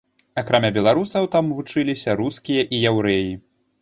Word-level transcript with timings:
Акрамя 0.41 0.69
беларусаў 0.77 1.29
там 1.37 1.51
вучыліся 1.57 2.17
рускія 2.23 2.63
і 2.75 2.81
яўрэі. 2.93 3.31